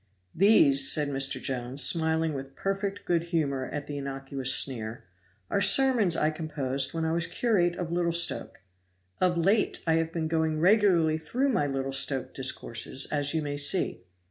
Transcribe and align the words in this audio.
"These," 0.33 0.91
said 0.91 1.09
Mr. 1.09 1.39
Jones, 1.39 1.83
smiling 1.83 2.33
with 2.33 2.55
perfect 2.55 3.05
good 3.05 3.25
humor 3.25 3.67
at 3.67 3.85
the 3.85 3.97
innocuous 3.99 4.51
sneer, 4.51 5.03
"are 5.47 5.61
sermons 5.61 6.17
I 6.17 6.31
composed 6.31 6.91
when 6.91 7.05
I 7.05 7.11
was 7.11 7.27
curate 7.27 7.75
of 7.75 7.91
Little 7.91 8.11
Stoke. 8.11 8.61
Of 9.19 9.37
late 9.37 9.83
I 9.85 9.93
have 9.97 10.11
been 10.11 10.27
going 10.27 10.59
regularly 10.59 11.19
through 11.19 11.49
my 11.49 11.67
Little 11.67 11.93
Stoke 11.93 12.33
discourses, 12.33 13.05
as 13.11 13.35
you 13.35 13.43
may 13.43 13.57
see. 13.57 14.01